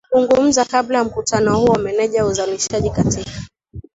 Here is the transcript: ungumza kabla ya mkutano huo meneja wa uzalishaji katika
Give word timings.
ungumza 0.11 0.65
kabla 0.65 0.97
ya 0.97 1.03
mkutano 1.03 1.59
huo 1.59 1.75
meneja 1.75 2.25
wa 2.25 2.31
uzalishaji 2.31 2.89
katika 2.89 3.31